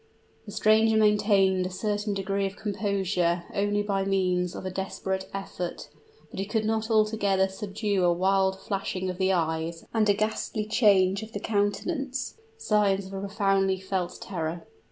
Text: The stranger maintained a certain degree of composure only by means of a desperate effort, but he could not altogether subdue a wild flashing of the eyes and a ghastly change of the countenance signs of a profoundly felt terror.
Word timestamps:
The 0.47 0.51
stranger 0.51 0.97
maintained 0.97 1.67
a 1.67 1.69
certain 1.69 2.15
degree 2.15 2.47
of 2.47 2.55
composure 2.55 3.43
only 3.53 3.83
by 3.83 4.03
means 4.03 4.55
of 4.55 4.65
a 4.65 4.71
desperate 4.71 5.29
effort, 5.31 5.89
but 6.31 6.39
he 6.39 6.47
could 6.47 6.65
not 6.65 6.89
altogether 6.89 7.47
subdue 7.47 8.03
a 8.03 8.11
wild 8.11 8.59
flashing 8.59 9.11
of 9.11 9.19
the 9.19 9.31
eyes 9.31 9.85
and 9.93 10.09
a 10.09 10.15
ghastly 10.15 10.65
change 10.67 11.21
of 11.21 11.33
the 11.33 11.39
countenance 11.39 12.35
signs 12.57 13.05
of 13.05 13.13
a 13.13 13.19
profoundly 13.19 13.79
felt 13.79 14.19
terror. 14.19 14.65